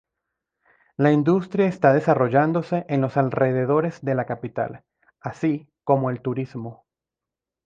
La 0.97 1.11
industria 1.11 1.67
está 1.67 1.93
desarrollándose 1.93 2.87
en 2.89 3.01
los 3.01 3.17
alrededores 3.17 4.01
de 4.03 4.15
la 4.15 4.25
capital, 4.25 4.83
así 5.19 5.69
como 5.83 6.09
el 6.09 6.21
turismo. 6.23 6.87